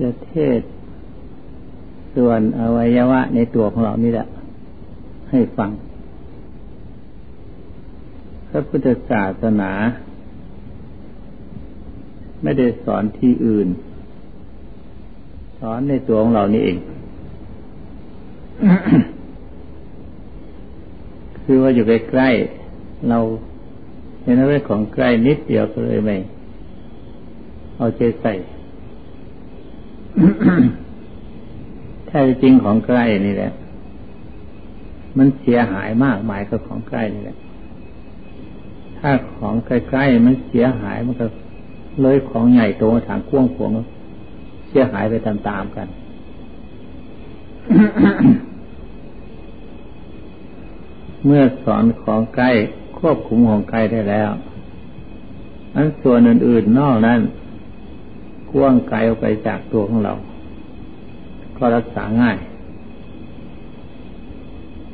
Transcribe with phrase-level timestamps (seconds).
[0.00, 0.60] จะเทศ
[2.14, 4.26] ส่วนอวัยวะในตัวของเรานี่แหละ
[5.30, 5.70] ให้ฟัง
[8.48, 9.72] พระพุทธศาสนา
[12.42, 13.68] ไม่ได้สอนที่อื่น
[15.60, 16.78] สอนในตัวของเรานี่เอง
[21.42, 23.18] คือว่าอยู่ใกล้ๆเรา
[24.22, 26.16] เห็นอะไรของใกล้นิดเดียวก็เลยไม่
[27.76, 28.32] เอาใจใส่
[32.06, 33.52] แท้จริงของใกล้นี่แหละ
[35.18, 37.36] มันเสียหายมากมายกับของใกล้นี่แหละ
[38.98, 41.26] ถ้าของใกล้ๆมันเสียหายมันก็
[42.02, 43.70] เลยของใหญ่โตทางกว้างขวง
[44.68, 45.88] เสียหายไปตามๆกัน
[51.24, 52.50] เมื่อสอนของใกล้
[52.98, 54.30] ควบคุมของใกล้ได้แล้ว
[55.74, 57.20] อันส่วนอื่นๆนอกนั้น
[58.52, 60.14] กว้างไกลออกไปจากตัวของเรา
[61.56, 62.38] ก็รักษาง่าย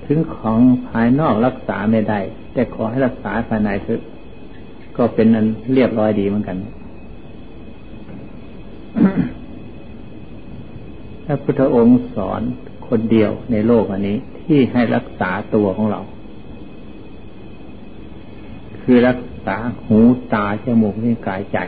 [0.05, 2.19] ถึงของภายนอกรักษาไม่ได้
[2.52, 4.00] แต่ขอให้รักษาภายในคือ
[4.97, 6.56] ก็เป็นนั้นเรียบร้อยดีเหมือนกัน
[11.25, 12.42] พระพุทธองค์สอน
[12.88, 16.00] คนเดียวในโลกอันนี้ ที่ให้รักษาตัวของเรา
[18.82, 19.98] คือรักษาหู
[20.32, 21.58] ตาจมูกนิ้วกายใจ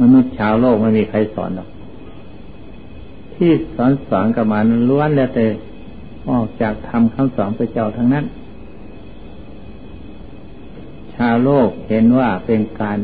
[0.00, 1.68] มนุษย์ชาวโลกไม่มีใครสอนหรอก
[3.34, 5.46] ที่สอนสอนกับมันล้วนแล้วแต่
[6.30, 8.24] ออกจากทำคำสอนพระเจ้าทั้งนั้น
[11.14, 12.98] ชาวโลกเห็นว่าเป็นการ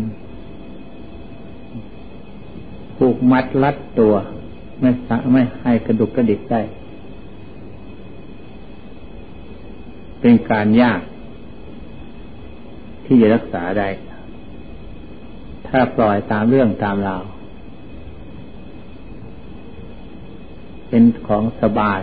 [2.96, 4.14] ผูกมัดลัดตัว
[4.80, 6.60] ไม่สะไม่ให้กระดุกกระดิกได้
[10.20, 11.00] เป็นการยาก
[13.04, 13.88] ที่จะรักษาได้
[15.68, 17.24] ถ้าปล่อยตามเรื่องตามราว
[20.88, 22.00] เป็นของสบาย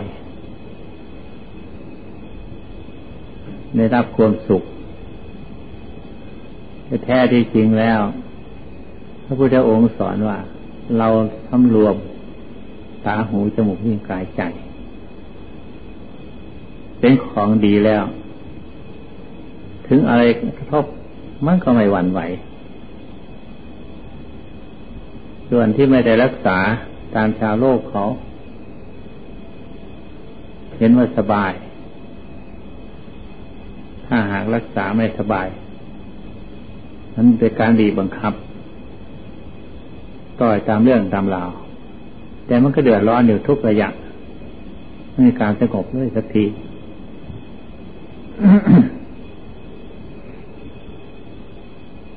[3.76, 4.62] ได้รับความสุข
[6.86, 8.00] แต่แท้ที่จริงแล้ว
[9.24, 10.38] พระพุทธองค์สอนว่า
[10.98, 11.08] เรา
[11.48, 11.96] สำรวม
[13.06, 14.42] ตาหูจมูกนิ้วกายใจ
[17.00, 18.04] เป็นของดีแล้ว
[19.88, 20.22] ถึงอะไร
[20.58, 20.84] กระทบ
[21.46, 22.20] มันก็ไม่หวั่นไหว
[25.58, 26.58] ส่วนที่ไม่ได้รักษา
[27.14, 28.04] ตามชาวโลกเขา
[30.78, 31.52] เห็นว่าสบาย
[34.06, 35.48] ถ้าหากรักษาไม่สบาย
[37.14, 38.34] นั้นเป็นการดีบังคับ
[40.40, 41.50] ต่อยตามเรื่องตามราว
[42.46, 43.88] แต่มันก็เดือดร้อนอยู่ทุกระยะ
[45.10, 46.44] ไม่มีการสงบเลยสักที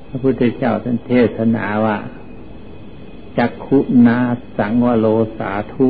[0.08, 1.98] พระพุทธเจ้าท่านเทศนาว่า
[3.40, 4.20] จักขุนา
[4.58, 5.08] สังวโล
[5.38, 5.88] สาธุ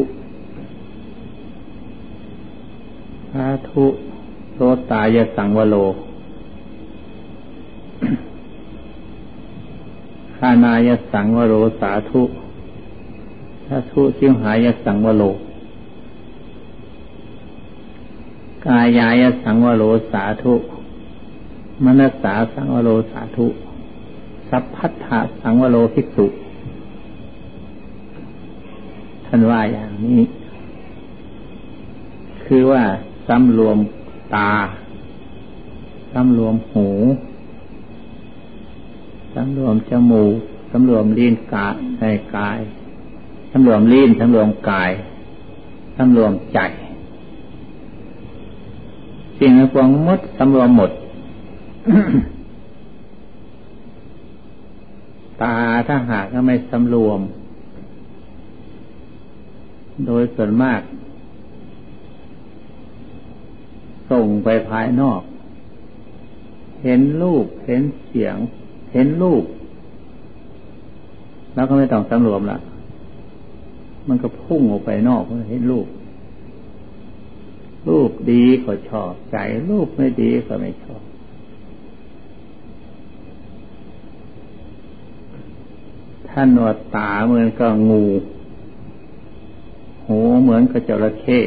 [3.32, 3.86] สาธุ
[4.54, 4.58] โส
[4.92, 5.76] ตายสังวโล
[10.38, 12.22] ขานายสังวโลสาธุ
[13.66, 15.24] สาธุชิวหายสังวโล
[18.66, 20.54] กายายสังวโลสาธุ
[21.84, 23.48] มนสาสังวโลสาธุ
[24.50, 26.28] สัพพัทธะสังวโลภิกษุ
[29.32, 30.22] ท่านว่าอย่างนี้
[32.46, 32.84] คือว่า
[33.28, 33.78] สำรวม
[34.36, 34.54] ตา
[36.14, 36.90] สำรวมหู
[39.36, 40.38] สำรวมจมูก
[40.72, 41.68] สำรวมลิ้นกา
[42.00, 42.04] ใน
[42.36, 42.60] กาย
[43.52, 44.92] สำรวมลิ้นสำรวมกาย
[45.98, 46.60] สำรวมใจ
[49.40, 50.92] สิ่งทั้งปวงมดสำรวมหมด
[55.42, 55.56] ตา
[55.88, 57.20] ถ้าหากก็ไม่สำรวม
[60.06, 60.82] โดยส่วนมาก
[64.12, 65.22] ส่งไปภายนอก
[66.84, 68.36] เห็นรูปเห็นเสียง
[68.94, 69.44] เห็นรูป
[71.54, 72.60] แล้วก็ไม่ต้องสำรวมละ
[74.08, 75.88] มันก็พุ่งออกไปนอกเห็นรูป
[77.88, 79.38] รูปดีก็ชอบใจ
[79.70, 81.02] รูปไม่ดีก็ไม่ชอบ
[86.30, 88.04] ท่านวดตาเหมือนกับงู
[90.10, 91.40] หูเหมือนกับจระเข้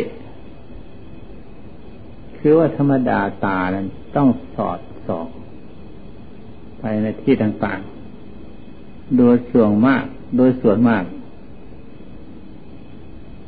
[2.38, 3.86] คือว่าธรรมดาตานั้น
[4.16, 4.78] ต้องสอด
[5.08, 5.26] สอง
[6.78, 10.04] ไปในที่ต่างๆ โดยส่วนมาก
[10.36, 11.04] โดยส่วนมาก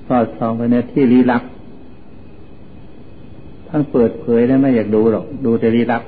[0.09, 1.43] สอดส่องไปในที่ลี้ลับ
[3.69, 6.03] ท่านเปิดเผยแล้ไม่อยากดูหรอก ดูแต่ลี้ลับ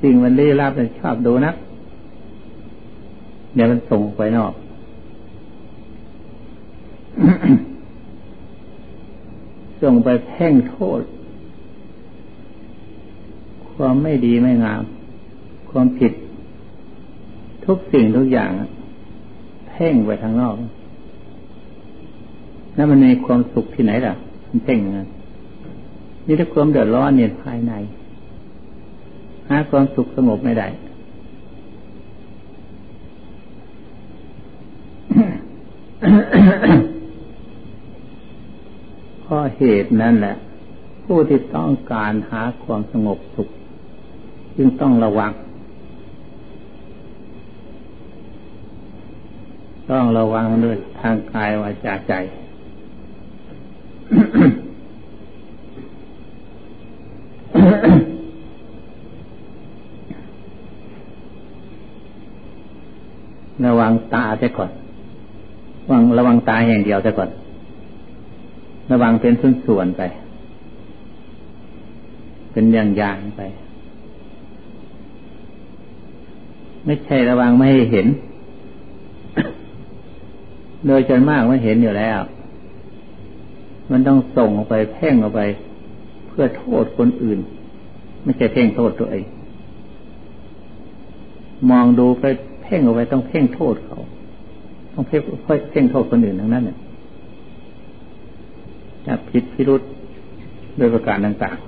[0.00, 1.54] สิ่งมันลี้ลับเนี่ยชอบดูนัก
[3.54, 4.52] เดี๋ยวมันส่งไปนอก
[9.82, 11.02] ส่งไปแพ่งโทษ
[13.72, 14.82] ความไม่ดีไม่งาม
[15.70, 16.12] ความผิด
[17.64, 18.50] ทุกสิ่งทุกอย่าง
[19.68, 20.54] เพ่งไปทางนอก
[22.76, 24.14] นั่นมันมีความสุขที่ไหนล่ะ
[24.48, 25.08] มันเพ่งอย่างนั้น
[26.26, 27.72] นี่ถ้าความเดือดร้อนเนี่ยภายใน
[29.48, 30.68] หาความสุขสงบไม่ได้
[39.36, 40.36] ราะเหตุนั่นแหละ
[41.04, 43.48] ผู้ที่ต้องการหาความสงบสุข
[44.56, 45.32] จึงต้องระวัง
[49.90, 52.14] ต้องระวังด้วยทางกายวาจาใจ
[63.66, 64.70] ระวังตาเสียก่อน
[65.88, 67.30] ระวังระวังตาอย่างเดียวเสียก่อน
[68.90, 69.32] ระวังเป็น
[69.66, 70.02] ส่วนๆไป
[72.52, 73.42] เป็นอย่างๆไป
[76.84, 78.06] ไม่ใช่ระวังไม่ให้เห็น
[80.86, 82.18] โดยจนมากไม่เห็นอยู่แล้ว
[83.90, 85.40] มันต้องส่งออกไปเพ่งออกไป
[86.28, 87.38] เพื่อโทษคนอื่น
[88.22, 89.24] ไม่ใช่เพ่งโทษตัวเอง
[91.70, 92.24] มองดูไป
[92.62, 93.98] เพ่งเอาไว้ต้องเพ่งโทษเขา
[94.94, 95.20] ต้องเพ่ง
[95.70, 96.76] เพ่งโทษคนอื่นทั้งนั้นเนี่ย
[99.30, 99.82] ผิดพิรุษ
[100.76, 101.66] โดยประการต่างๆ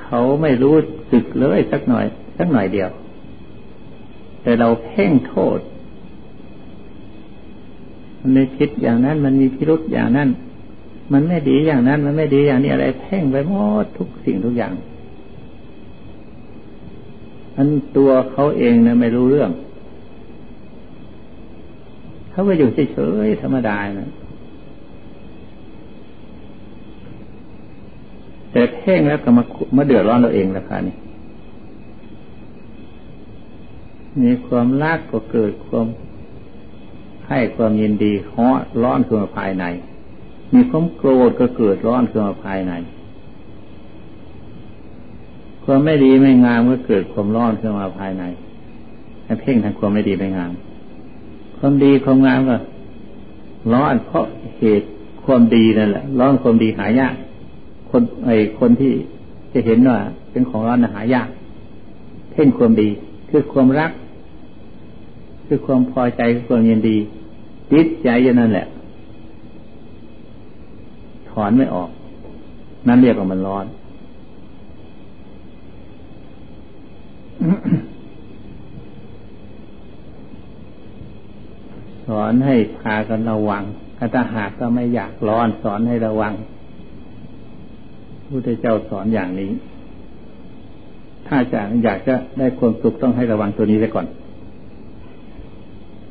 [0.00, 0.76] เขาไม่รู้
[1.12, 2.04] สึกเลยสักหน่อย
[2.38, 2.90] สักหน่อยเดียว
[4.42, 5.58] แต่เราเพ่งโทษ
[8.20, 10.28] มันมีผิดอย่างนั้น มันมีพิรุษอย่างนั้น
[11.12, 14.74] มันไม่ดีอย่างนั้น มันไม่ดีอย่างนี้อะไร เพ่งไปหมดทุกสิ่งทุกอย่าง
[17.56, 19.50] อันตัวเขาเองนะไม่รู้เรื่อง
[22.32, 24.10] เขาก็อยู่เฉยๆธรรมดานะ
[28.52, 29.42] แต่เพ่งแล้วก็มา
[29.76, 30.96] มาเดือดร้อนเราเองราคานี่
[34.22, 35.86] มีความรักก็เกิดความ
[37.28, 39.64] ให้ความยินดีเฮาะร้อนขึ้นมาภายใน
[40.54, 42.72] มีความโกรธก็เกิดร้อนขึ้นมาภายใน
[45.64, 48.24] ความไม่ดีไม่งามก็เกิดความร้อนขึ้นมาภายใน
[49.24, 50.52] ให้เพ่งทางความไม่ดีไม่งาม
[51.64, 52.56] ความดีความงามก็
[53.72, 54.24] ร้อนเพราะ
[54.58, 54.86] เหตุ
[55.24, 57.14] ความดีนั่นแหละร้อนความดีหายาก
[57.90, 58.92] คนไอ้คนที่
[59.52, 59.98] จะเห็นว่า
[60.30, 61.28] เป็นของร้อนหายาก
[62.32, 62.88] เพ่งความดี
[63.28, 63.90] คือความรัก
[65.46, 66.96] คือความพอใจความยินดี
[67.72, 68.66] ติดใจอย่างนั้นแหละ
[71.30, 71.90] ถอนไม่ออก
[72.86, 73.66] นั่นเรียกว่ามันร้อน
[82.01, 83.62] ส อนให้พากันระวัง
[84.14, 86.32] ถ้าหากก็ไม่อยากร้อนสอนให้ระวัง
[88.28, 89.50] พุทธเจ้าสอนอย่างนี้
[91.26, 94.06] ถ้าจะอยากจะได้ความสุขต้องให้ระวังตัวนี้ไว้ก่อน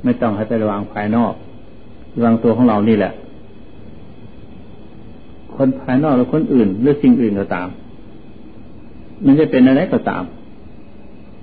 [0.04, 1.34] ไม่ต้องให้ไประวังภายนอก
[2.16, 3.14] ระวังตัวของเรานี่แหละ
[5.56, 7.68] คนภายนอกหรือคนอื่น หรือสิ่งอื่นก็ตาม
[9.26, 10.24] มันจะเป็นอะไรก็ตาม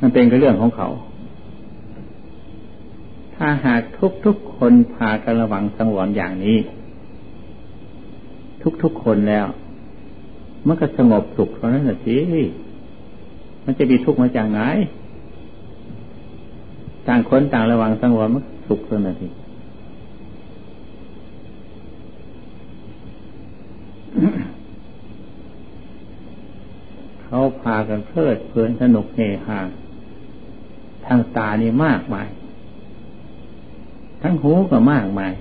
[0.00, 0.88] มันเป็นก็เรื่องของเขา
[3.38, 6.58] ถ้าหากทุกทุกคนพากันระวังสังวรอย่างนี้
[8.62, 9.46] ทุกทุกคนแล้ว
[10.66, 12.16] มันก็สงบสุขเท่านั้นแหละสิ
[13.64, 14.60] มันจะมีทุกข์มาจากไหน
[17.06, 19.28] ต่างคนต่างระวังสังวรมันสุขเท่านั้นที
[27.22, 29.58] เขาพากันเพลิดเพลินสนุกเฮฮา
[31.06, 32.28] ทางตานี่มากมาย
[34.22, 35.32] ทั้งหูก็มากมาย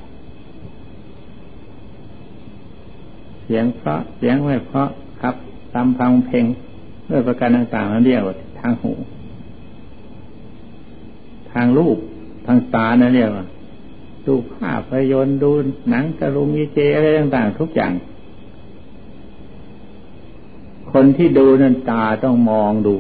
[3.44, 4.90] เสียงเพราะเสียงไม่เพราะ
[5.22, 5.36] ครับ
[5.74, 6.46] ตามพังเพลง
[7.10, 8.94] ด้วยประการต่างๆนั้นเรียกว่าทางหู
[11.52, 11.98] ทางรูป
[12.46, 13.46] ทางตานั่นเรียกว่า
[14.26, 15.52] ดูภาพยนตร์ดู
[15.90, 17.94] หนังตะลุงยีเจอะไรต่างๆ ทุกอย่าง
[20.92, 22.96] คนที่ดูนั้นตาต้องมองดู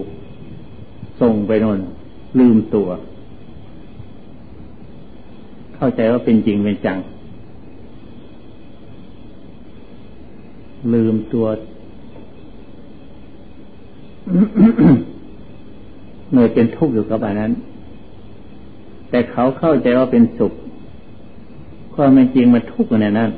[1.21, 1.79] ส่งไปนน
[2.39, 2.89] ลืมตัว
[5.77, 6.97] เข้าใจว่าเป็นจริงเป็นจัง
[10.93, 11.45] ลืมตัว
[16.31, 17.51] เมื่อเป็นทุกข์อยู่กับอันนั้น
[19.09, 20.53] แต่เขาเข้าใจว่าเป็นสุข
[21.93, 23.31] ความเป็นจริงมันทุกข์ในนั้น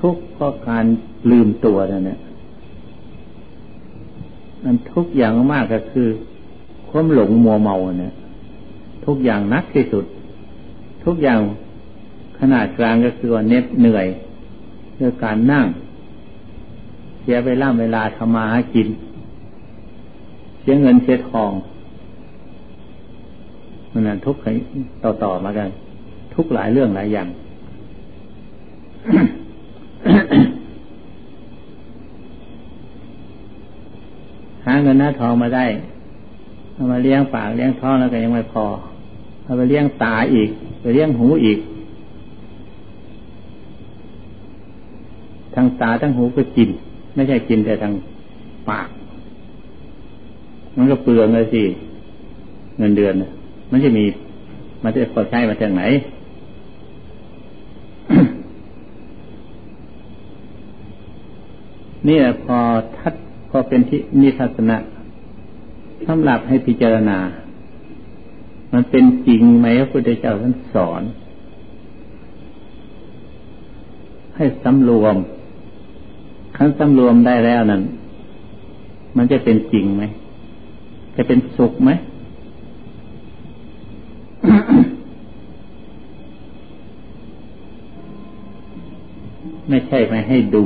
[0.00, 0.84] ทุกข์เพราะการ
[1.30, 2.18] ลืมตัวนั่นแหละ
[4.64, 6.08] มันทุกอย่างมากก็คือ
[6.88, 8.14] ความหลงมัวเมาเนี่ย
[9.06, 10.04] ทุกอย่างนักที่สุด
[11.04, 11.40] ทุกอย่าง
[12.38, 14.06] ขนาดกลางก็คือว่าเน็ดเหนื่อย
[15.00, 15.66] ด้วยการนั่ง
[17.20, 18.88] เสียไปล่ำเวลาทำมาหากิน
[20.60, 21.52] เสียเงินเสียทอง
[23.92, 24.40] มันนั้นทุกข์
[25.02, 25.68] ต่อต่อมากัน
[26.34, 27.28] ทุกหลายเรื่องหลายอย่าง
[34.66, 35.66] หาเงินหน้าทองมาได้
[36.72, 38.64] เอามาเลี้ยงปากเลี้ยงท้องแล้วก็ยังไม่พอ
[39.44, 40.50] เอาไปเลี้ยงตาอีก
[40.92, 41.58] เลี้ยงหูอีก
[45.54, 46.68] ทั้งตาทั้งหูก็กิน
[47.14, 47.92] ไม่ใช่กินแต่ทาง
[48.68, 48.88] ปาก
[50.76, 51.62] มันก็เปลืองเลยสิ
[52.78, 53.14] เงินเดือน
[53.70, 54.04] มันจะมี
[54.82, 55.82] มันจะพอใช้มาจากไหน
[62.08, 62.56] นี่แหละพอ
[62.96, 63.14] ทัด
[63.50, 64.76] พอเป็นที่มีทัศนะ
[66.06, 67.18] สำหรับให้พิจารณา
[68.72, 71.02] มันเป็นจริงไหมพระพุทธเจ้าท่านสอน
[74.36, 75.16] ให้สำรวม
[76.56, 77.82] ขั้นสำรวมได้แล้วนั้น
[79.16, 80.04] มันจะเป็นจริงไหม
[81.16, 81.90] จะเป็นสุขไหม
[89.68, 90.64] ไม่ใช่ไม่ให้ดู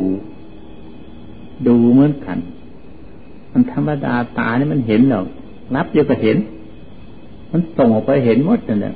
[1.67, 2.39] ดูเหมือนกัน
[3.53, 5.27] มันธรรมดาตานี่มันเห็นหรอก
[5.75, 6.37] รับเดียวก็เห็น
[7.57, 8.95] มันส่งออกไปเห็นหมดนั่นแหละ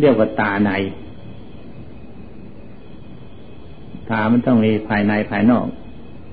[0.00, 0.70] เรียกว่าตาใน
[4.10, 5.66] ตามันต้องมีภายในภายนอก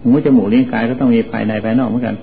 [0.01, 2.15] หูจมูกลิ้นกายก็ต้องมีภายในภายนอกเหมือนกัน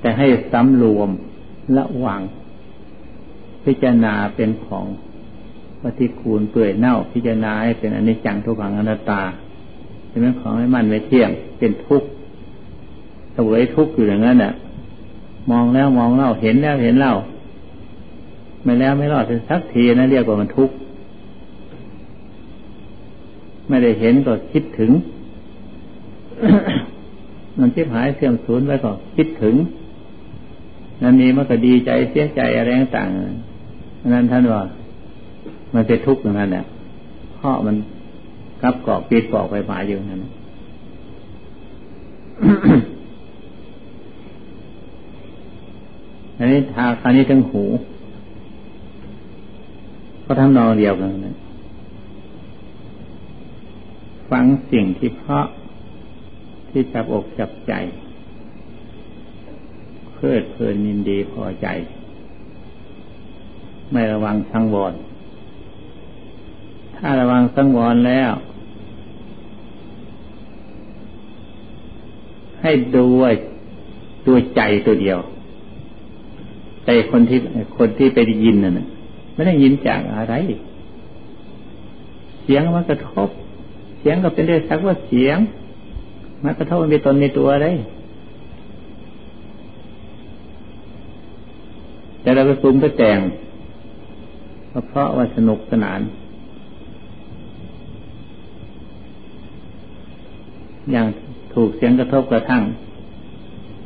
[0.00, 1.08] แต่ให้สำรวม
[1.76, 2.20] ระวัง
[3.64, 4.86] พิจารณาเป็นของ
[5.82, 9.22] ปฏิคูลเปื่อยเน่าพิจารณาให้เป็นอนิจจังทุกขังอนัตตา
[10.08, 12.08] เป็นของไม่มั่นไม่เที่ยงเป็นทุกข์
[13.36, 14.52] สวยทุกข์อยู่อย่างนั้นน่ะ
[15.50, 17.14] มองแล้วมองเล่าเห็นแล้วเห็นเล่า
[18.64, 20.74] ไม่แล้วไม่รอดสักทีนะเรียกว่ามันทุกข์
[23.68, 24.90] ไม่ได้เห็นก็คิดถึง
[27.58, 29.54] มันคิดหายเสื่อมสูญไว้ก็คิดถึง
[31.02, 34.62] นั่นมีมันก็ดีใจเสียใจอะไรต่างๆนั้นท่านว่า
[35.74, 36.64] มันเป็นทุกข์อย่างนั้นแหละ
[37.36, 37.76] เพราะมัน
[38.62, 40.20] กับกอกปีดกอกไปมาอยู่นั่น
[46.42, 47.64] อันนี้ทาครานี้ทั้งหู
[50.24, 51.36] ก็ทำนองเดียวกันนะ
[54.30, 55.46] ฟังสิ่งที่เพราะ
[56.68, 57.72] ที่จับอกจับใจ
[60.12, 61.66] เพลิดเพลินยินดีพอใจ
[63.92, 64.94] ไม่ระวังสังวร
[66.96, 68.32] ถ้าระวังสังวรแล้ว
[72.60, 73.30] ให้ดูว่า
[74.26, 75.20] ตัวใจตัวเดียว
[76.84, 77.38] ใจคนที่
[77.76, 78.72] คนที่ไปได้ยินน่ะ
[79.34, 80.34] ไม่ได้ยินจากอะไร
[82.42, 83.28] เสียงมันกระทบ
[83.98, 85.38] เสียงก็เป็นได้สักว่าเสียง
[86.44, 87.68] มันกระทบมันมีตนมีตัวอะไร
[92.22, 93.18] แต่เราไปปรุงไปแต่ง
[94.88, 96.00] เพราะว่าสนุกสนาน
[100.90, 101.06] อย่าง
[101.54, 102.62] ถูกเสียงกระทบกระทั่ง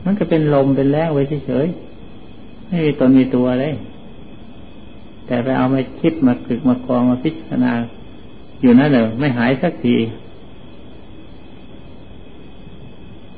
[0.05, 1.94] มันก็เป็นลมเป็นแรงไว้เฉยๆ
[2.75, 3.75] ไม่มีตนมีตัวเลย
[5.27, 7.73] แต่ไปเอามาคิดมาฝึกมากองมาพิจารณา
[8.61, 9.97] อยู่นั่นเลยไม่หายสักที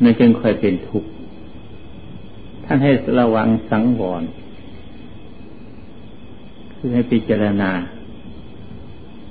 [0.02, 1.09] นั่นจึงค่อยเป็นทุกข์
[2.64, 2.90] ท่านให้
[3.21, 4.23] ระวังสังวร
[6.75, 7.71] คือให้พิจารณา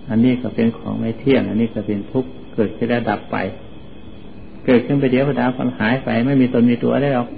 [0.09, 3.37] อันนี้ก็เป็นของไม่เที่ยง อันนี้ก็เป็นทุกข์เกิดขึ้นแล้วดับไป
[4.65, 7.29] เกิดขึ้นไปเดี๋ยวดาวมันหายไป ไม่มีตนมีตัวได้หรอก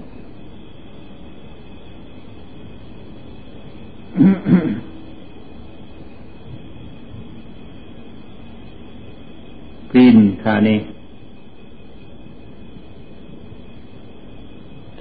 [9.94, 10.77] กลิ่นค่ะนี่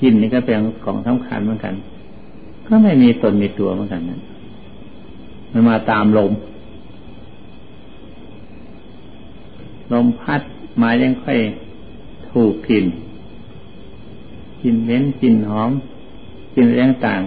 [0.00, 1.74] กลิ่นนี่ก็เป็นของสำคัญเหมือนกัน
[2.66, 4.20] ก็ไม่มีตนมีตัวเหมือนกันนะ
[5.52, 6.32] มันมาตามลม
[9.92, 10.40] ลมพัด
[10.82, 11.38] มายังค่อย
[12.30, 12.86] ถูกกลิ่น
[14.62, 15.70] กลิ่นเหม็นกลิ่นหอม
[16.54, 17.20] กลิ่นแรงต่าง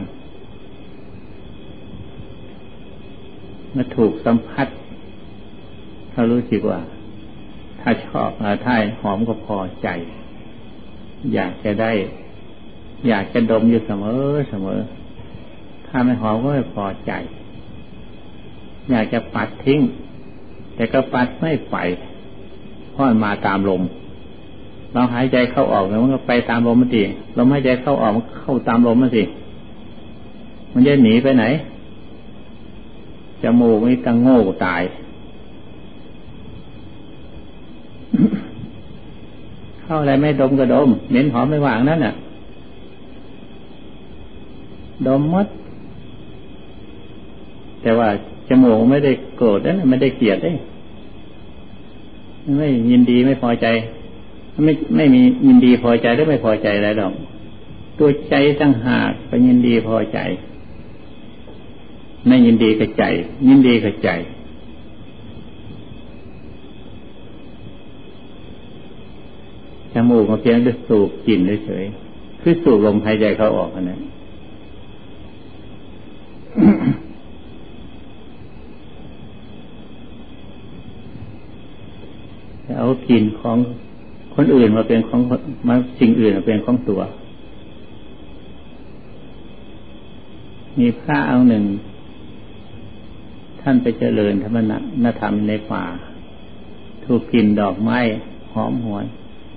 [3.80, 4.68] มาถูกสัมผัส
[6.12, 6.80] ถ้ารู้สึกว่า
[7.82, 8.30] ถ้าชอบ
[8.66, 9.88] ถ้าหอมก็พอใจ
[11.34, 11.92] อยากจะได้
[13.08, 14.80] อยากจะดมอยู่เสมอเสมอ
[15.88, 17.12] ถ้าไม่หอมก็ไม่พอใจ
[18.92, 19.80] อยากจะปัดทิ้ง
[20.76, 21.78] แต่ก็ปัดไม่ไป
[22.92, 23.82] เพราะมาตามลม
[24.94, 27.04] เราหายใจเข้าออกแล้วมันก็ไปตามลมมันสิ
[27.38, 29.24] ลมหายใจเข้าออกมันเข้าตามลมมันสิ
[30.74, 31.46] มันจะหนีไปไหน
[33.44, 34.82] จมูกนี่ตั้งโง่ตาย
[39.82, 42.14] เข้าอะไรไม่ดมก็ดม เหม็นหอมไม่วางนั่นน่ะ
[45.08, 45.48] ดมมด
[47.82, 48.08] แต่ว่า
[48.50, 50.52] จมูกไม่ได้โกรธนะไม่ได้เกลียดได้
[52.58, 53.68] ไม่ยินดีไม่พอใจ
[54.64, 57.14] ไม่ไม่มียินดีพอใจหรือไม่พอใจอะไรหรอก
[57.98, 60.20] ตัวใจตั้งหากไปยินดีพอใจ
[62.28, 63.04] ไม่ยินดีกับใจ
[63.48, 64.10] ยินดีกับใจ
[69.94, 71.86] จมูกมาเพียงแต่สูบกลิ่นเฉย
[72.42, 74.02] คือสูบลมหายใจเขาออกอันนั้น
[82.78, 83.58] เอากลิ่นของ
[84.36, 85.22] คนอื่นมาเป็นของ
[85.68, 87.02] มาสิ่งอื่นมาเป็นของตัว
[90.80, 91.64] มีพระเอาหนึ่ง
[93.62, 94.58] ท่านไปเจริญธรรม
[95.04, 95.84] นธรรมในป่า
[97.06, 97.98] ถูกกลิ่นดอกไม้
[98.54, 99.06] หอมหวน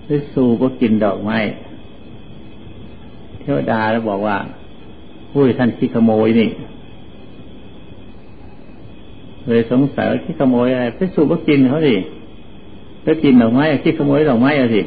[0.05, 1.39] หรือสูก็กินดอกไม้
[3.41, 4.39] เทวดาแล้วบอกว่า
[5.31, 6.49] ผู้ยท่านขี้ขโมยนี่
[9.47, 11.95] เลยสงสัยว่าขี้ขโมยอะไรไปสูบก็กินเขาสิ
[13.03, 14.83] ไปกินดอกไม้ขี้ขโมยดอกไม้อะสิ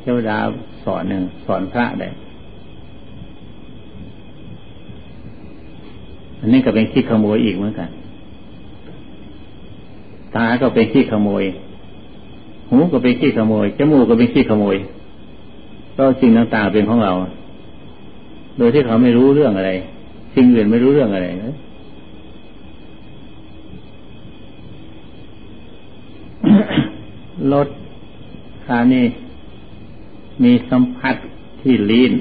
[0.00, 0.36] เทวดา
[0.84, 2.08] สอนหนึ่งสอนพระได้
[6.40, 7.88] อันนี้ก็เป็นขี้ขโมยอีกเหมือนกัน
[10.36, 11.44] ตาก็เป็นขี้ขโมย
[12.70, 14.76] หูก็เป็นขี้ขโมย จมูกก็เป็นขี้ขโมย
[15.96, 17.12] ก็สิ่งต่างๆเป็นของเรา
[18.58, 19.70] โดยที่เขาไม่รู้เรื่องอะไร
[20.34, 21.54] สิ่งอื่นไม่รู้เรื่องอะไรนะ
[27.52, 27.68] รถ
[28.64, 29.04] คานี่
[30.42, 31.16] มีสัมผัส
[31.60, 32.12] ที่ลีน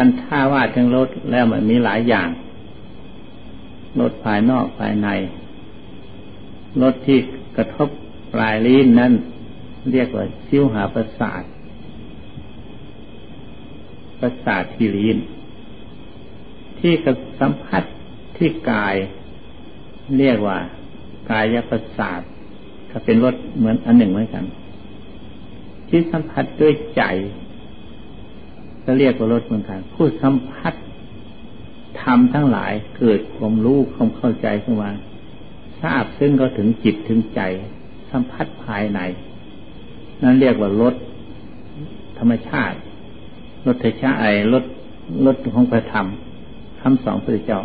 [0.00, 2.28] คันท่าว่าถึงรถแล้วมันมีหลายอย่าง
[4.00, 5.08] รถภายนอกภายใน
[6.82, 7.18] รถที่
[7.56, 7.88] กระทบ
[8.34, 9.12] ปลายลิ้นนั้น
[9.92, 11.42] เรียกว่าชิวหาประสาท
[14.20, 15.18] ประสาทที่ลิ้น
[16.78, 17.82] ที่กับสัมผัส
[18.36, 18.94] ที่กาย
[20.18, 20.58] เรียกว่า
[21.30, 22.20] กายประสาท
[22.90, 24.44] ก็เป็นรถเหมือนอันหนึ่งเหมือนกัน
[25.88, 27.02] ที่สัมผัสด้วยใจ
[28.90, 30.74] ก็เรียกว่ารถเหมือนกันผู้สัมผัส
[32.02, 34.90] ทำทั้งหลายเกิดความรู้ความเข้าใจขึ้นมา
[35.82, 37.40] ทราบซึ่งก็ถึงจิตถึงใจ
[38.10, 39.00] สัมผัสภายใน
[40.22, 40.94] นั่นเรียกว่ารถ
[42.18, 42.76] ธรรมชาติ
[43.66, 44.64] รถเทชาไอรถ
[45.26, 46.06] รถของพระธรรม
[46.80, 47.60] คำสองพระเจ้า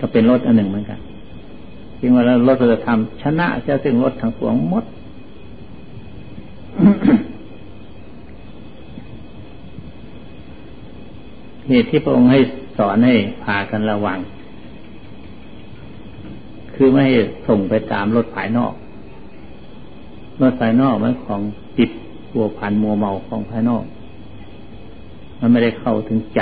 [0.00, 1.00] ก็เป็นรถอันหนึ่งเหมือนกัน
[2.00, 4.84] จึงว่าแล้วรถพระธรรมชนะเจ้าซึ่งรถทั้งปวงหมด
[11.74, 12.40] เหตุที่พระองค์ให้
[12.78, 14.18] สอนให้พากันระวัง
[16.74, 17.14] คือไม่ให้
[17.48, 18.74] ส่งไปตามรถภายนอก
[20.40, 21.40] รถภายนอกมันของ
[21.78, 21.90] จิต
[22.32, 23.84] ปัวพันมัวเมาของภายนอก
[25.38, 26.40] มันไม่ได้เข้าถึงใจ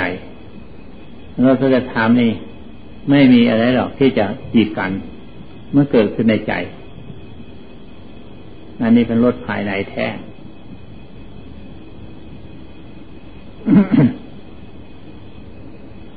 [1.45, 2.31] เราจะถามนี่
[3.09, 4.91] ไม่มีอะไรหรอกที่จะจีดกัน
[5.71, 6.53] เมื่อเกิดขึ้นในใจ
[8.81, 10.07] อันนี้เป็นรถภายในแท้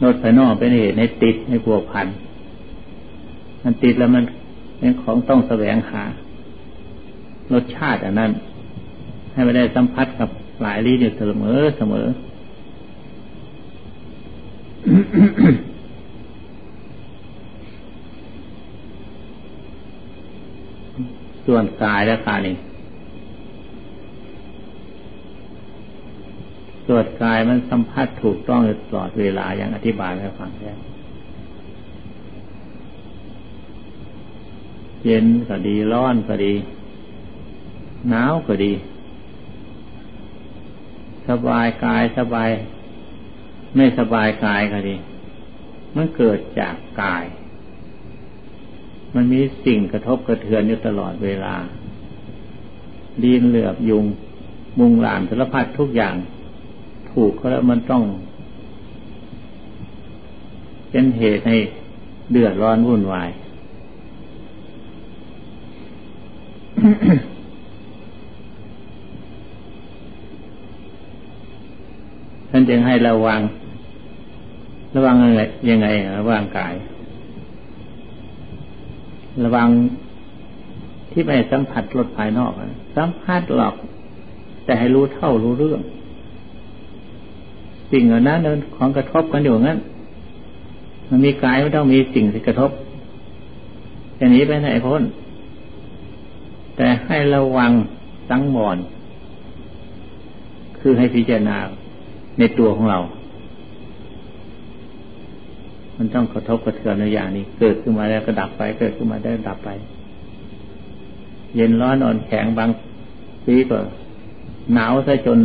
[0.02, 2.06] รถภายนอกเป็นเหตุให้ติดให้พัวพัน
[3.62, 4.24] มันติดแล้วมัน
[4.78, 6.04] เป็นของต้องแสวงหา
[7.52, 8.30] รสชาติอันนั้น
[9.32, 10.28] ให้ไม่ได้สัมผัสกับ
[10.62, 12.06] หลายลี้อยู่เสมอเสมอ
[21.46, 22.54] ส่วนกายและกายนี่
[26.88, 30.78] ตรวจกายมันสัมผัสถูกต้องตลอดเวลาอย่างอธิบายให้ฟังแล้ว
[35.04, 36.54] เย็นก็ดีร้อนก็ดี
[38.08, 38.72] หนาวก็ดี
[41.28, 42.50] สบายกายสบาย
[43.76, 44.96] ไม่สบายกายก็ดี
[45.96, 47.24] มันเกิดจากกาย
[49.14, 51.54] มันมีสิ่งกระทบกระเทือนอยู่ตลอดเวลา
[53.24, 54.04] ดีนเหลือบยุง
[54.78, 56.14] มุงหลานสารพัดทุกอย่าง
[57.18, 58.02] ถูกเขาแล้วมันต้อง
[60.90, 61.56] เป็นเหตุให้
[62.30, 63.28] เดือดร้อนวุ่นวาย
[72.50, 73.40] ท่านจึงให้ระวัง
[74.94, 75.86] ระวังอะไรยังไง
[76.18, 76.74] ระวังกาย
[79.44, 79.68] ระวัง
[81.10, 82.52] ที่ไม่สัมผัสรสภายนอก
[82.96, 83.74] สัมผัสหรอก
[84.64, 85.82] แต่ให้รู้เท่ารู้เรื่อง
[87.92, 88.40] สิ่งเหล่านั้น
[88.76, 89.78] ของกระทบกันอยู่งั้น
[91.08, 92.70] มันมีกายไม่ต้องมีสิ่งที่กระทบ
[94.18, 95.02] จะหนีไปไหนพ้น
[96.76, 97.72] แต่ให้ระวัง
[98.28, 98.76] สังวร
[100.78, 101.56] คือให้พิจารณา
[102.38, 102.98] ในตัวของเรา
[105.96, 109.70] มันต้องกระทบกระเทือนในอย่างนี้ เกิดขึ้นมาแล้วก็ดับไป เกิดขึ้นมาได้ดับไป
[111.56, 112.70] เย็นร้อนอ่อนแข็งบาง
[113.46, 113.78] ปีก็
[114.74, 115.38] หนาวซะจน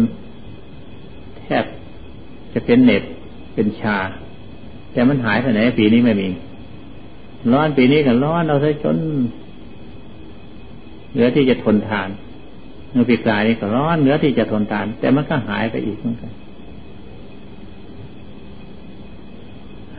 [2.54, 3.04] จะเป็นเน็บ
[3.54, 3.98] เป็นชา
[4.92, 6.30] แต่มันหายไปไหนปีนี้ไม่มี
[7.52, 8.98] ร้อนปีนี้ก็ร้อนเอาซะจน
[11.12, 12.10] เหลือที่จะทนทาน
[12.92, 16.32] เมื่อปีกลายนี่ก็ร้อนเหลือที่จะทนทาน แต่มันก็หายไปอีกเหมือนกัน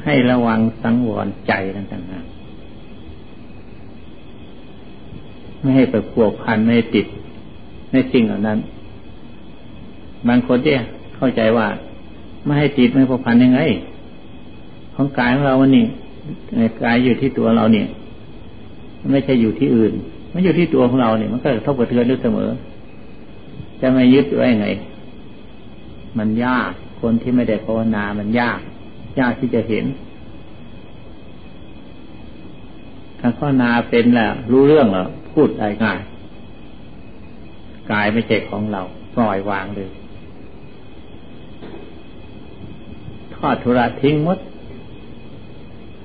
[0.05, 2.41] ให้ระวังสังวรใจต่างๆ
[5.61, 7.07] ไม่ให้ไปพัวพันไม่ติด
[7.93, 8.59] ในสิ่งเหล่านั้น
[10.29, 10.81] บางคนเนี่ย
[11.17, 11.67] เข้าใจว่า
[12.45, 13.61] ไม่ให้ติดไม่พัวพันยังไง
[14.95, 15.85] ของกายของเราวันนี้
[16.85, 17.87] กายอยู่ที่ตัวเราเนี่ย
[19.13, 19.93] ไม่ใช่อยู่ที่อื่น
[20.33, 22.51] มันอยู่ที่ตัวของเราเนี่ยมันก็ทบกระเทือนอยู่เสมอ
[23.81, 24.67] จะไม่ยึดไว้ไง
[26.19, 28.59] มันยากคนที่ไม่ได้ภาวนา มันยาก
[29.19, 29.85] ยากที่จะเห็น
[33.21, 35.99] ถ้าภาวนาเป็นแหล้วรู้เรื่องแล้วพูดได้ง่าย
[37.93, 38.83] กายไม่ใช่ของเรา
[39.15, 39.89] ปล่อยวางเลย
[43.43, 44.39] ทอดทุระทิ้งหมด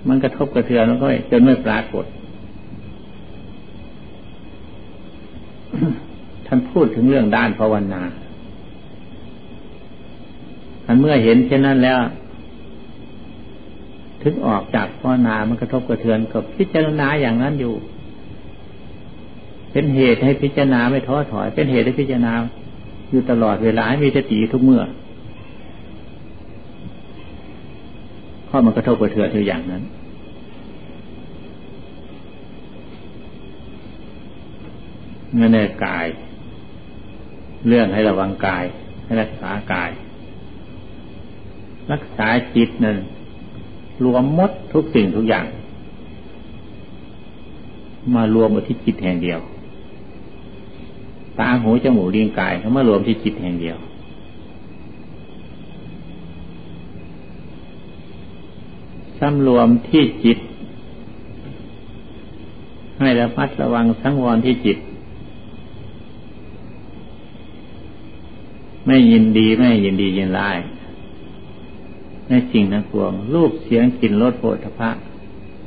[0.07, 2.05] มันกระทบกระเทือนแล้วก็จนไม่ปรากฏ
[6.47, 8.01] ท่านพูดถึงเรื่องด้านภาวนา
[10.85, 11.97] ท่านเมื่อเห็นเช่นนั้นแล้ว
[14.21, 17.73] ถึงออกจากภาวนา มันกระทบกระเทือนกับพิจารณาอย่างนั้นอยู่
[19.71, 22.33] เป็นเหตุให้พิจารณาไม่ท้อถอย เป็นเหตุให้พิจารณา
[23.09, 24.83] อยู่ตลอดเวลาให้มีสติทุกเมื่อ
[28.46, 29.83] เพ ราะมันกระทบกระเทือนอยู่อย่างนั้น
[35.35, 36.05] เมื่อในกาย
[37.67, 38.63] เรื่องให้ระวังกาย
[39.05, 39.91] ให้รักษากาย
[41.91, 42.97] รักษาจิตนั่น
[44.05, 45.45] รวมมดทุกสิ่งทุกอย่าง
[48.15, 49.39] มารวมมาที่จิตแห่งเดียว
[51.39, 53.77] ตาหูจมูกลิ้นกายเขามารวมที่จิตแห่งเดียว
[59.19, 60.37] สำรวมที่จิต
[62.99, 64.77] ให้ระมัดระวังสังวรที่จิต
[68.85, 70.57] ไม่ยินดีไม่ยินดียินร้าย
[72.29, 74.89] ในสิ่งทั้งปวง รูปเสียงกลิ่นรสโผฏฐะ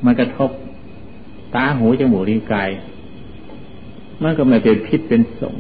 [0.05, 0.51] มันกระทบ
[1.55, 2.71] ตาหูจมูกลิ้นกาย
[4.23, 5.55] มันก็ไม่เป็นพิษเป็นสง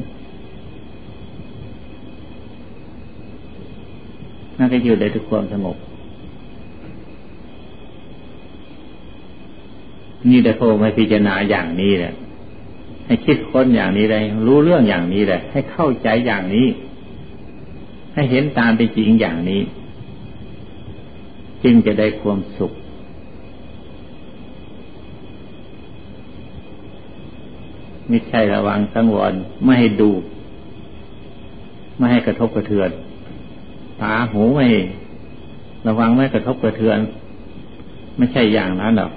[4.58, 5.76] นั่นก็อยู่ในทุกความสงบ
[10.28, 12.14] นี่แต่พระองค์ให้พิจารณาอย่างนี้แหละ
[13.06, 16.66] ให้คิดค้นอย่างนี้เลยรู้เรื่องอย่างนี้เลยให้เข้าใจอย่างนี้
[18.14, 19.60] ให้เห็นตามเป็นจริงอย่างนี้
[21.64, 22.72] จึงจะได้ความสุข
[28.08, 29.32] ไม่ใช่ระวังสังวร
[29.64, 30.10] ไม่ให้ดู
[31.96, 32.90] ไม่ให้กระทบกระเทือน
[34.02, 34.66] ตาหูไม่
[35.86, 36.98] ระวังไม่กระทบกระเทือน
[38.16, 39.12] ไม่ใช่อย่างนั้นหรอก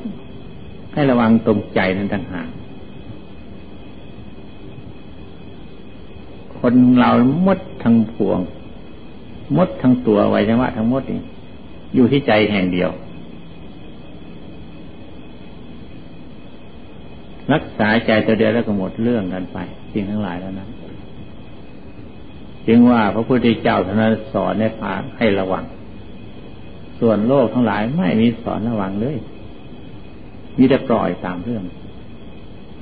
[0.94, 2.50] ให้ระวังตรงใจนั้นต่างหาก
[6.60, 7.12] คนเรา
[7.46, 8.40] มดทั้งพวง
[9.58, 11.22] มดทั้งตัวไว้จังว่าทั้งมดนี่
[11.96, 12.90] อยู่ที่ใจแห่งเดียว
[17.54, 19.58] รักษาใจตัวเดียวแล้วก็หมดเรื่องกันไป
[19.94, 20.68] สิ่งทั้งหลายแล้วนะ
[22.68, 23.98] จึงว่าพระพุทธเจ้าท่าน
[24.34, 25.64] สอนในพาให้ระวัง
[27.00, 29.18] ส่วนโลกทั้งหลายไม่มีสอนระวังเลย
[30.58, 31.64] มีแต่ปล่อยตามเรื่อง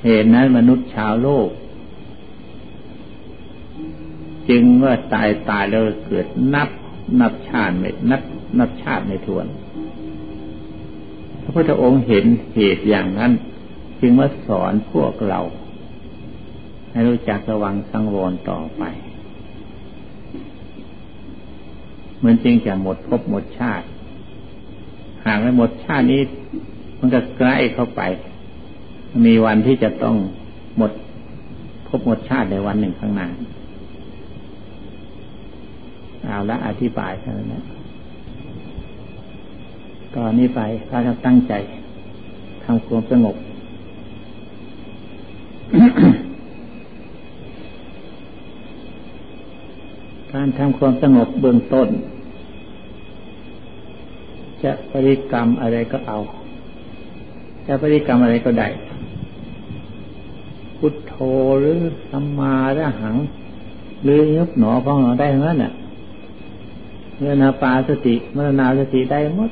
[0.03, 1.49] เหตุนั้นมนุษย์ชาวโลก
[4.49, 6.69] จึงว่าตายตายแล้วเกิดนับ
[7.19, 8.21] นับชาติไม่นับ
[8.59, 9.45] นับชาติในทวน
[11.41, 13.31] พระพุทธองค์เห็นเหตุอย่างนั้น
[13.99, 15.39] จึงมาสอนพวกเรา
[16.91, 18.83] ให้รู้จักระวังสังวรต่อไป
[22.17, 23.85] เหมือนจริงจะหมดภพหมดชาติ
[25.25, 26.21] หากไม่หมดชาตินี้
[27.01, 28.01] มันก็ใกล้เข้าไป
[29.25, 30.15] มีวันที่จะต้อง
[30.77, 30.91] หมด
[31.87, 33.27] ภพหมดชาติในวันหนึ่งข้างหน้า
[36.23, 37.63] เอาละอธิบายเท่านั้น
[40.15, 41.53] ตอนนี้ไปถ้าเราตั้งใจ
[42.63, 43.35] ทำความสงบ
[50.33, 51.87] การทำความสงบเบื้องต้น
[54.63, 56.17] จะบริกรรมอะไรก็เอา
[57.73, 58.67] จะบริกรรมอะไรก็ได้
[60.77, 61.13] พุทโธ
[61.59, 61.79] หรือ
[62.09, 63.15] สัมมาระหัง
[64.03, 65.73] หรือยุบหนอพองหนอได้ทั้งนั้นน่ะ
[67.17, 69.51] เมื่อนาปาสติเมื่อนาสติได้หมด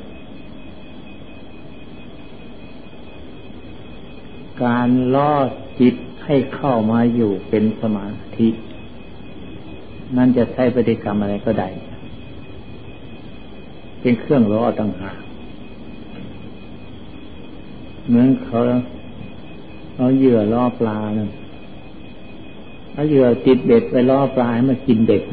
[4.64, 5.34] การล่อ
[5.80, 8.50] จิตให้เข้ามาอยู่เป็นสมาธิ
[10.16, 11.70] นั่นจะใช้ปฏิกรรมอะไรก็ได้
[14.02, 15.29] เป็นเครื่องล่อต่างหาก
[18.10, 18.60] เหมือนเขา
[19.98, 21.30] เอาเหยื่อล่อปลานั่น
[22.94, 25.24] เอาเหยื่อติดเบ็ดไปล่อปลาให้มันกินเบ็ด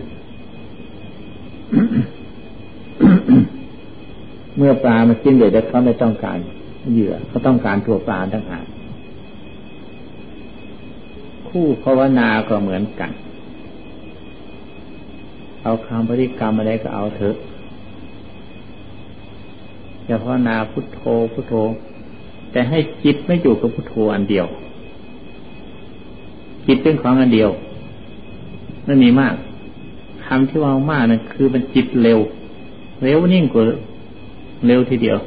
[4.57, 6.39] เมื่อปลามากินเบ็ดแล้วเขาไม่ต้องการ
[6.93, 8.65] เหยื่อเขาต้องการตัวปลาต่างหาก
[11.49, 13.11] ผู้ภาวนาก็เหมือนกัน
[15.63, 17.37] เอาคำปฏิกรรมอะไรก็เอาเถอะ
[20.07, 21.01] อย่าภาวนาพุทโธ
[21.33, 21.55] พุทโธ
[22.53, 24.47] แต่ให้จิตไม่อยู่กับพุทโธอันเดียว
[26.67, 27.51] จิตเป็นของอันเดียว
[28.85, 29.35] ไม่มีมาก
[30.27, 32.19] คำที่ว่ามากนั่นคือมันจิตเร็ว
[33.05, 33.65] เร็วยิ่งกว่า
[34.67, 35.19] เร็วทีเดียว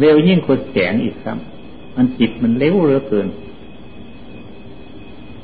[0.00, 1.38] เร็วยิ่งกว่าแสงอีกครับ
[1.96, 3.28] มันจิตมันเร็วเหลือเกิน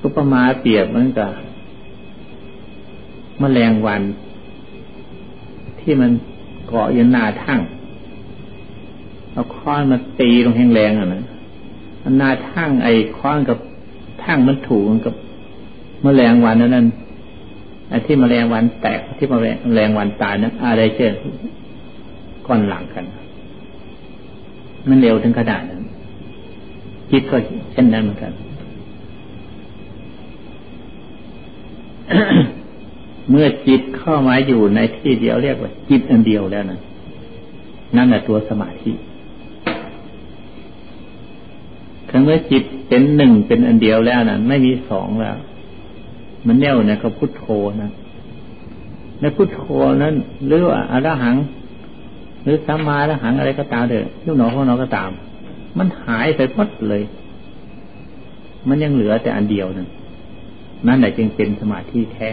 [0.02, 1.30] อุปมาเปรียบเหมือนกับ
[3.40, 4.02] มแมลงวัน
[5.80, 6.10] ที่มัน
[6.68, 7.60] เกาะอยู่หน้าทั่ง
[9.34, 11.22] เอาค้อนมาตีลงแหงแรงอะนะ
[12.18, 13.58] หน้าทั่งไอ้ค้อนกับ
[14.24, 15.14] ทั่งมันถูกกับ
[16.04, 16.86] มแมลงวันนั้นนั่น
[17.88, 21.12] ไอ้ที่มแมลงวันแตกที่มแมลงวันตายนั้นอะไรเช่น
[22.46, 23.04] ก้อนหลังกัน
[24.88, 25.82] มันเร็วถึงขนาดนั้น
[27.10, 27.36] จิตก็
[27.72, 28.32] เช่นนั้นเหมือนกัน
[33.30, 36.80] เมื่อจิตเข้ามาอยู่ในที่เดียวเรียกว่า จิตอันเดียวแล้วนะ
[37.96, 38.92] นั่นแหละตัวสมาธิ
[42.10, 45.36] ครั้ง เมื่อจิตเป็นหนึ่งเป็นอันเดียวแล้วนะไม่มีสองแล้ว
[46.46, 47.44] มันแน่วนี่ยก็พุทโธ
[47.82, 47.90] นะ
[49.20, 49.62] ในพุทโธ
[50.02, 50.14] นั้น
[50.46, 51.36] หรือว่าอรหัง
[52.42, 55.10] หรือสัมมาอรหังอะไรก็ตามเถอะลูกหนอของเราก็ตาม
[55.78, 57.02] มันหายไปหมดเลย
[58.68, 59.88] มันยังเหลือแต่อันเดียวนั่น
[60.86, 62.30] นั่นแหละจึงเป็นสมาธิแท้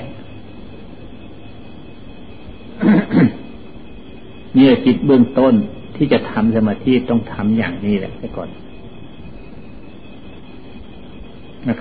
[4.58, 5.54] นี่จิตเบื้องต้น
[5.96, 8.50] ที่จะทำสมาธิต้องทำอย่างนี้แหละไปก่อน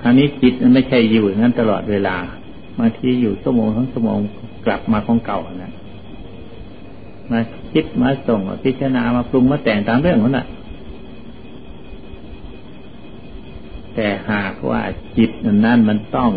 [0.01, 2.15] คราวนี้จิตมันไม่ใช่อยู่อย่างนั้นตลอดเวลา
[2.79, 4.19] บางทีอยู่ชั่วโมงทั้งชั่วโมง
[4.65, 5.73] กลับมาของเก่านะ
[7.31, 7.39] มา
[7.71, 10.47] คิดมาส่งมาพิจารณามาปรุงมาแต่งตามเรื่องนั้นแหะ
[13.95, 14.81] แต่หากว่า
[15.17, 15.31] จิต
[15.65, 16.31] นั้นมันต้อง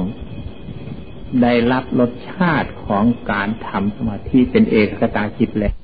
[1.42, 5.74] ได้รับรสชาติของการทำสมาธิเป็นเอกตาจิตแล้ว